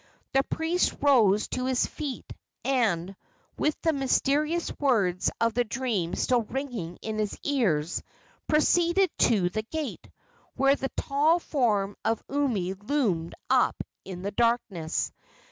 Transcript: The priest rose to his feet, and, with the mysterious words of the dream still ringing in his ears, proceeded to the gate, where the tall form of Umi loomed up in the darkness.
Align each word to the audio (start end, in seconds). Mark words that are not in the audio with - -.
The 0.33 0.41
priest 0.41 0.95
rose 1.01 1.47
to 1.49 1.65
his 1.67 1.85
feet, 1.85 2.25
and, 2.65 3.15
with 3.55 3.79
the 3.83 3.93
mysterious 3.93 4.71
words 4.79 5.29
of 5.39 5.53
the 5.53 5.63
dream 5.63 6.15
still 6.15 6.41
ringing 6.41 6.97
in 7.03 7.19
his 7.19 7.37
ears, 7.43 8.01
proceeded 8.47 9.11
to 9.19 9.49
the 9.51 9.61
gate, 9.61 10.09
where 10.55 10.75
the 10.75 10.89
tall 10.97 11.37
form 11.37 11.95
of 12.03 12.23
Umi 12.31 12.73
loomed 12.73 13.35
up 13.51 13.75
in 14.03 14.23
the 14.23 14.31
darkness. 14.31 15.11